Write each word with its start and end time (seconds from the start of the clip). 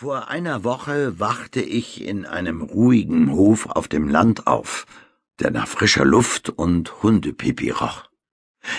Vor 0.00 0.28
einer 0.28 0.62
Woche 0.62 1.18
wachte 1.18 1.60
ich 1.60 2.04
in 2.04 2.24
einem 2.24 2.62
ruhigen 2.62 3.32
Hof 3.32 3.66
auf 3.66 3.88
dem 3.88 4.06
Land 4.06 4.46
auf, 4.46 4.86
der 5.40 5.50
nach 5.50 5.66
frischer 5.66 6.04
Luft 6.04 6.50
und 6.50 7.02
Hundepipi 7.02 7.70
roch. 7.70 8.04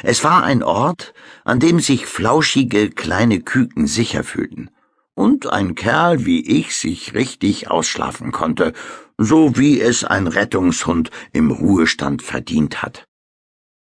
Es 0.01 0.23
war 0.23 0.43
ein 0.43 0.63
Ort, 0.63 1.13
an 1.43 1.59
dem 1.59 1.81
sich 1.81 2.05
flauschige 2.05 2.89
kleine 2.89 3.41
Küken 3.41 3.85
sicher 3.85 4.23
fühlten 4.23 4.69
und 5.13 5.47
ein 5.47 5.75
Kerl 5.75 6.25
wie 6.25 6.39
ich 6.39 6.77
sich 6.77 7.13
richtig 7.13 7.69
ausschlafen 7.69 8.31
konnte, 8.31 8.71
so 9.17 9.57
wie 9.57 9.81
es 9.81 10.05
ein 10.05 10.25
Rettungshund 10.25 11.11
im 11.33 11.51
Ruhestand 11.51 12.21
verdient 12.21 12.81
hat. 12.81 13.03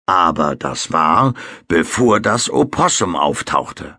Aber 0.07 0.57
das 0.57 0.93
war, 0.93 1.35
bevor 1.67 2.21
das 2.21 2.49
Opossum 2.49 3.17
auftauchte. 3.17 3.99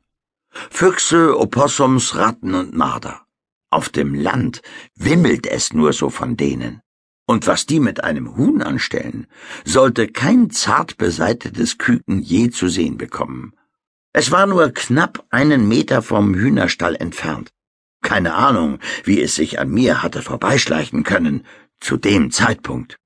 Füchse, 0.51 1.37
Opossums, 1.37 2.15
Ratten 2.15 2.55
und 2.55 2.75
Marder. 2.75 3.21
Auf 3.69 3.89
dem 3.89 4.15
Land 4.15 4.61
wimmelt 4.95 5.45
es 5.45 5.73
nur 5.73 5.93
so 5.93 6.09
von 6.09 6.37
denen. 6.37 6.81
Und 7.27 7.45
was 7.45 7.67
die 7.67 7.79
mit 7.79 8.03
einem 8.03 8.35
Huhn 8.35 8.63
anstellen, 8.63 9.27
sollte 9.63 10.07
kein 10.07 10.49
zart 10.49 10.97
beseitetes 10.97 11.77
Küken 11.77 12.21
je 12.21 12.49
zu 12.49 12.67
sehen 12.69 12.97
bekommen. 12.97 13.53
Es 14.13 14.31
war 14.31 14.47
nur 14.47 14.71
knapp 14.71 15.25
einen 15.29 15.67
Meter 15.67 16.01
vom 16.01 16.33
Hühnerstall 16.33 16.95
entfernt. 16.95 17.51
Keine 18.01 18.33
Ahnung, 18.33 18.79
wie 19.03 19.21
es 19.21 19.35
sich 19.35 19.59
an 19.59 19.69
mir 19.69 20.01
hatte 20.01 20.23
vorbeischleichen 20.23 21.03
können, 21.03 21.45
zu 21.79 21.97
dem 21.97 22.31
Zeitpunkt. 22.31 22.97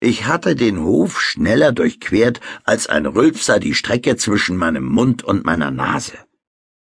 Ich 0.00 0.26
hatte 0.26 0.56
den 0.56 0.82
Hof 0.82 1.20
schneller 1.20 1.72
durchquert, 1.72 2.40
als 2.64 2.88
ein 2.88 3.06
Rülpser 3.06 3.60
die 3.60 3.74
Strecke 3.74 4.16
zwischen 4.16 4.56
meinem 4.56 4.84
Mund 4.84 5.22
und 5.22 5.44
meiner 5.46 5.70
Nase. 5.70 6.18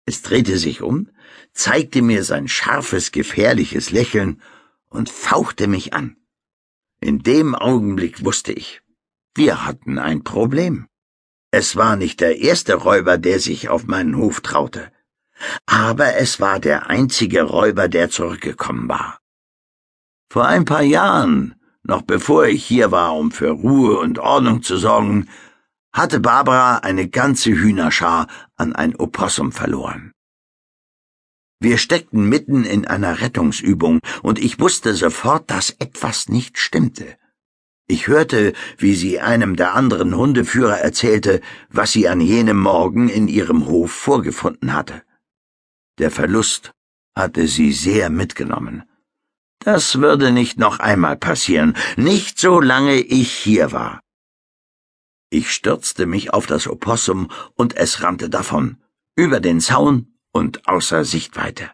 Es 0.08 0.22
drehte 0.22 0.56
sich 0.56 0.80
um, 0.80 1.10
zeigte 1.52 2.00
mir 2.00 2.24
sein 2.24 2.48
scharfes, 2.48 3.12
gefährliches 3.12 3.90
Lächeln 3.90 4.40
und 4.88 5.10
fauchte 5.10 5.66
mich 5.66 5.92
an. 5.92 6.16
In 6.98 7.18
dem 7.18 7.54
Augenblick 7.54 8.24
wusste 8.24 8.54
ich, 8.54 8.80
wir 9.34 9.66
hatten 9.66 9.98
ein 9.98 10.24
Problem. 10.24 10.86
Es 11.50 11.76
war 11.76 11.96
nicht 11.96 12.22
der 12.22 12.38
erste 12.38 12.76
Räuber, 12.76 13.18
der 13.18 13.38
sich 13.38 13.68
auf 13.68 13.86
meinen 13.86 14.16
Hof 14.16 14.40
traute, 14.40 14.90
aber 15.66 16.16
es 16.16 16.40
war 16.40 16.58
der 16.58 16.86
einzige 16.86 17.42
Räuber, 17.42 17.86
der 17.88 18.08
zurückgekommen 18.08 18.88
war. 18.88 19.18
Vor 20.30 20.46
ein 20.46 20.64
paar 20.64 20.84
Jahren, 20.84 21.54
noch 21.82 22.00
bevor 22.00 22.46
ich 22.46 22.64
hier 22.64 22.90
war, 22.92 23.14
um 23.14 23.30
für 23.30 23.50
Ruhe 23.50 23.98
und 23.98 24.18
Ordnung 24.18 24.62
zu 24.62 24.78
sorgen, 24.78 25.28
hatte 25.98 26.20
Barbara 26.20 26.76
eine 26.76 27.08
ganze 27.08 27.50
Hühnerschar 27.50 28.28
an 28.54 28.72
ein 28.72 28.94
Opossum 28.94 29.50
verloren. 29.50 30.12
Wir 31.60 31.76
steckten 31.76 32.28
mitten 32.28 32.62
in 32.64 32.86
einer 32.86 33.20
Rettungsübung, 33.20 33.98
und 34.22 34.38
ich 34.38 34.60
wusste 34.60 34.94
sofort, 34.94 35.50
dass 35.50 35.70
etwas 35.70 36.28
nicht 36.28 36.56
stimmte. 36.56 37.16
Ich 37.88 38.06
hörte, 38.06 38.52
wie 38.76 38.94
sie 38.94 39.18
einem 39.18 39.56
der 39.56 39.74
anderen 39.74 40.14
Hundeführer 40.14 40.78
erzählte, 40.78 41.40
was 41.68 41.90
sie 41.90 42.08
an 42.08 42.20
jenem 42.20 42.60
Morgen 42.60 43.08
in 43.08 43.26
ihrem 43.26 43.66
Hof 43.66 43.90
vorgefunden 43.90 44.72
hatte. 44.72 45.02
Der 45.98 46.12
Verlust 46.12 46.70
hatte 47.16 47.48
sie 47.48 47.72
sehr 47.72 48.08
mitgenommen. 48.08 48.84
Das 49.58 49.98
würde 49.98 50.30
nicht 50.30 50.60
noch 50.60 50.78
einmal 50.78 51.16
passieren, 51.16 51.74
nicht 51.96 52.38
solange 52.38 53.00
ich 53.00 53.32
hier 53.32 53.72
war. 53.72 54.00
Ich 55.30 55.52
stürzte 55.52 56.06
mich 56.06 56.32
auf 56.32 56.46
das 56.46 56.66
Opossum 56.66 57.30
und 57.54 57.76
es 57.76 58.02
rannte 58.02 58.30
davon, 58.30 58.78
über 59.14 59.40
den 59.40 59.60
Zaun 59.60 60.14
und 60.32 60.66
außer 60.66 61.04
Sichtweite. 61.04 61.70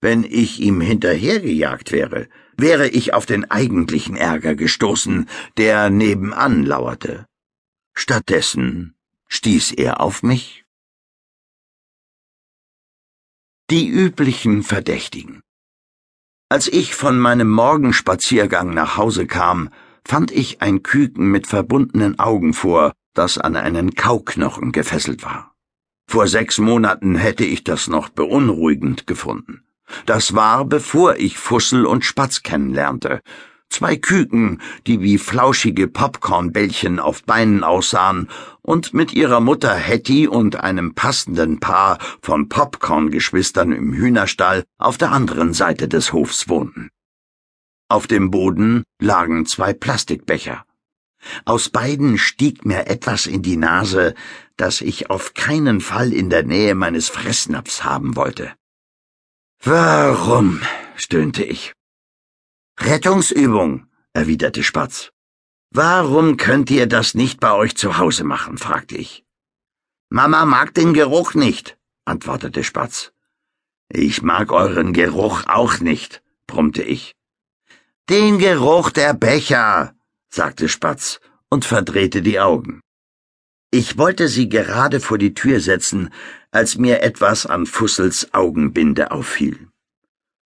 Wenn 0.00 0.24
ich 0.24 0.60
ihm 0.60 0.80
hinterhergejagt 0.80 1.92
wäre, 1.92 2.28
wäre 2.56 2.88
ich 2.88 3.14
auf 3.14 3.24
den 3.24 3.50
eigentlichen 3.50 4.16
Ärger 4.16 4.54
gestoßen, 4.54 5.28
der 5.56 5.90
nebenan 5.90 6.64
lauerte. 6.64 7.26
Stattdessen 7.94 8.96
stieß 9.28 9.72
er 9.72 10.00
auf 10.00 10.22
mich. 10.22 10.64
Die 13.70 13.88
üblichen 13.88 14.62
Verdächtigen. 14.62 15.40
Als 16.50 16.68
ich 16.68 16.94
von 16.94 17.18
meinem 17.18 17.48
Morgenspaziergang 17.50 18.74
nach 18.74 18.98
Hause 18.98 19.26
kam, 19.26 19.70
fand 20.06 20.30
ich 20.30 20.62
ein 20.62 20.82
Küken 20.82 21.30
mit 21.30 21.46
verbundenen 21.46 22.18
Augen 22.18 22.54
vor, 22.54 22.92
das 23.14 23.38
an 23.38 23.56
einen 23.56 23.94
Kauknochen 23.94 24.72
gefesselt 24.72 25.24
war. 25.24 25.54
Vor 26.06 26.28
sechs 26.28 26.58
Monaten 26.58 27.14
hätte 27.14 27.44
ich 27.44 27.64
das 27.64 27.88
noch 27.88 28.08
beunruhigend 28.08 29.06
gefunden. 29.06 29.64
Das 30.06 30.34
war, 30.34 30.64
bevor 30.64 31.16
ich 31.16 31.38
Fussel 31.38 31.86
und 31.86 32.04
Spatz 32.04 32.42
kennenlernte. 32.42 33.20
Zwei 33.68 33.96
Küken, 33.96 34.60
die 34.86 35.00
wie 35.00 35.16
flauschige 35.16 35.88
Popcornbällchen 35.88 37.00
auf 37.00 37.24
Beinen 37.24 37.64
aussahen 37.64 38.28
und 38.60 38.92
mit 38.92 39.14
ihrer 39.14 39.40
Mutter 39.40 39.74
Hetty 39.74 40.28
und 40.28 40.56
einem 40.56 40.94
passenden 40.94 41.58
Paar 41.58 41.98
von 42.20 42.50
Popcorngeschwistern 42.50 43.72
im 43.72 43.94
Hühnerstall 43.94 44.64
auf 44.76 44.98
der 44.98 45.12
anderen 45.12 45.54
Seite 45.54 45.88
des 45.88 46.12
Hofs 46.12 46.50
wohnten. 46.50 46.90
Auf 47.92 48.06
dem 48.06 48.30
Boden 48.30 48.84
lagen 49.02 49.44
zwei 49.44 49.74
Plastikbecher. 49.74 50.64
Aus 51.44 51.68
beiden 51.68 52.16
stieg 52.16 52.64
mir 52.64 52.86
etwas 52.86 53.26
in 53.26 53.42
die 53.42 53.58
Nase, 53.58 54.14
das 54.56 54.80
ich 54.80 55.10
auf 55.10 55.34
keinen 55.34 55.82
Fall 55.82 56.14
in 56.14 56.30
der 56.30 56.42
Nähe 56.42 56.74
meines 56.74 57.10
Fressnapfs 57.10 57.84
haben 57.84 58.16
wollte. 58.16 58.50
Warum? 59.62 60.62
stöhnte 60.96 61.44
ich. 61.44 61.74
Rettungsübung, 62.80 63.86
erwiderte 64.14 64.62
Spatz. 64.62 65.12
Warum 65.70 66.38
könnt 66.38 66.70
ihr 66.70 66.86
das 66.86 67.12
nicht 67.12 67.40
bei 67.40 67.52
euch 67.52 67.76
zu 67.76 67.98
Hause 67.98 68.24
machen? 68.24 68.56
fragte 68.56 68.96
ich. 68.96 69.22
Mama 70.08 70.46
mag 70.46 70.72
den 70.72 70.94
Geruch 70.94 71.34
nicht, 71.34 71.76
antwortete 72.06 72.64
Spatz. 72.64 73.12
Ich 73.90 74.22
mag 74.22 74.50
euren 74.50 74.94
Geruch 74.94 75.44
auch 75.46 75.80
nicht, 75.80 76.22
brummte 76.46 76.82
ich. 76.82 77.14
Den 78.08 78.40
Geruch 78.40 78.90
der 78.90 79.14
Becher, 79.14 79.94
sagte 80.28 80.68
Spatz 80.68 81.20
und 81.48 81.64
verdrehte 81.64 82.20
die 82.20 82.40
Augen. 82.40 82.80
Ich 83.70 83.96
wollte 83.96 84.26
sie 84.26 84.48
gerade 84.48 84.98
vor 84.98 85.18
die 85.18 85.34
Tür 85.34 85.60
setzen, 85.60 86.10
als 86.50 86.76
mir 86.76 87.00
etwas 87.04 87.46
an 87.46 87.64
Fussels 87.64 88.34
Augenbinde 88.34 89.12
auffiel. 89.12 89.68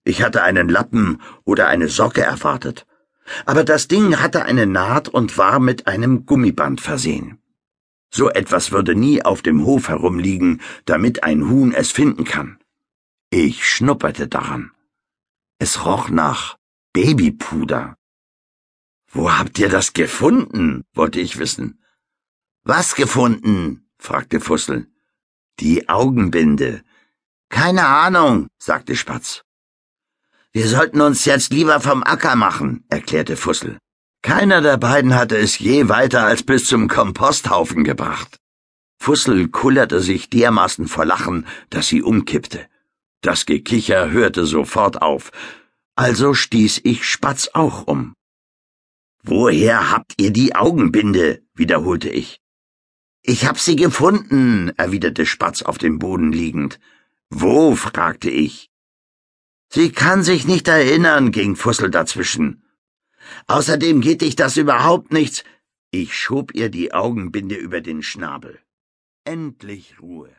Ich 0.04 0.22
hatte 0.22 0.44
einen 0.44 0.68
Lappen 0.68 1.22
oder 1.46 1.68
eine 1.70 1.88
Socke 1.88 2.22
erwartet, 2.22 2.86
aber 3.46 3.64
das 3.64 3.88
Ding 3.88 4.20
hatte 4.20 4.44
eine 4.44 4.66
Naht 4.66 5.08
und 5.08 5.38
war 5.38 5.62
mit 5.62 5.88
einem 5.88 6.26
Gummiband 6.26 6.82
versehen. 6.82 7.40
So 8.12 8.30
etwas 8.30 8.74
würde 8.74 8.96
nie 8.96 9.24
auf 9.24 9.42
dem 9.42 9.64
Hof 9.64 9.88
herumliegen, 9.88 10.62
damit 10.84 11.24
ein 11.24 11.50
Huhn 11.50 11.74
es 11.74 11.90
finden 11.92 12.26
kann. 12.26 12.60
Ich 13.30 13.66
schnupperte 13.66 14.28
daran. 14.28 14.72
Es 15.58 15.86
roch 15.86 16.10
nach 16.10 16.58
Babypuder. 16.96 17.98
Wo 19.12 19.30
habt 19.30 19.60
ihr 19.60 19.68
das 19.68 19.92
gefunden? 19.92 20.86
wollte 20.94 21.20
ich 21.20 21.38
wissen. 21.38 21.84
Was 22.64 22.96
gefunden? 22.96 23.90
fragte 23.98 24.40
Fussel. 24.40 24.88
Die 25.60 25.90
Augenbinde. 25.90 26.84
Keine 27.50 27.86
Ahnung, 27.86 28.48
sagte 28.58 28.96
Spatz. 28.96 29.42
Wir 30.54 30.70
sollten 30.70 31.02
uns 31.02 31.26
jetzt 31.26 31.52
lieber 31.52 31.82
vom 31.82 32.02
Acker 32.02 32.38
machen, 32.38 32.86
erklärte 32.88 33.36
Fussel. 33.36 33.78
Keiner 34.22 34.62
der 34.62 34.78
beiden 34.78 35.16
hatte 35.16 35.36
es 35.36 35.60
je 35.60 35.90
weiter 35.90 36.26
als 36.26 36.44
bis 36.44 36.64
zum 36.66 36.88
Komposthaufen 36.88 37.84
gebracht. 37.84 38.38
Fussel 39.02 39.50
kullerte 39.50 40.00
sich 40.00 40.30
dermaßen 40.30 40.88
vor 40.88 41.04
Lachen, 41.04 41.46
dass 41.70 41.90
sie 41.90 42.02
umkippte. 42.02 42.66
Das 43.20 43.46
Gekicher 43.46 44.12
hörte 44.12 44.46
sofort 44.46 45.02
auf. 45.02 45.34
Also 45.96 46.34
stieß 46.34 46.82
ich 46.84 47.06
Spatz 47.06 47.50
auch 47.54 47.88
um. 47.88 48.16
Woher 49.24 49.92
habt 49.92 50.22
ihr 50.22 50.32
die 50.32 50.54
Augenbinde? 50.54 51.42
wiederholte 51.54 52.10
ich. 52.10 52.42
Ich 53.24 53.46
hab 53.48 53.58
sie 53.58 53.78
gefunden, 53.78 54.70
erwiderte 54.78 55.26
Spatz 55.26 55.62
auf 55.62 55.78
dem 55.78 55.98
Boden 55.98 56.32
liegend. 56.32 56.80
Wo? 57.30 57.76
fragte 57.76 58.30
ich. 58.30 58.70
Sie 59.70 59.92
kann 59.92 60.22
sich 60.22 60.46
nicht 60.46 60.68
erinnern, 60.68 61.32
ging 61.32 61.56
Fussel 61.56 61.90
dazwischen. 61.90 62.64
Außerdem 63.48 64.02
geht 64.02 64.22
dich 64.22 64.36
das 64.36 64.58
überhaupt 64.58 65.12
nichts. 65.12 65.44
Ich 65.92 66.14
schob 66.14 66.54
ihr 66.54 66.70
die 66.70 66.94
Augenbinde 66.94 67.56
über 67.56 67.80
den 67.82 68.04
Schnabel. 68.04 68.60
Endlich 69.24 70.00
Ruhe. 70.02 70.36